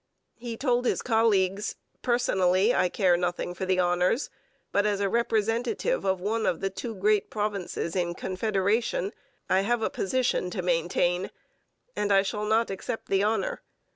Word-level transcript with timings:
He 0.39 0.57
told 0.57 0.85
his 0.87 1.03
colleagues: 1.03 1.75
'Personally 2.01 2.73
I 2.73 2.89
care 2.89 3.15
nothing 3.17 3.53
for 3.53 3.69
honours, 3.71 4.31
but 4.71 4.87
as 4.87 4.99
a 4.99 5.07
representative 5.07 6.05
of 6.05 6.19
one 6.19 6.47
of 6.47 6.59
the 6.59 6.71
two 6.71 6.95
great 6.95 7.29
provinces 7.29 7.95
in 7.95 8.15
Confederation 8.15 9.13
I 9.47 9.59
have 9.61 9.83
a 9.83 9.91
position 9.91 10.49
to 10.49 10.63
maintain, 10.63 11.29
and 11.95 12.11
I 12.11 12.23
shall 12.23 12.45
not 12.45 12.71
accept 12.71 13.09
the 13.09 13.23
honour. 13.23 13.61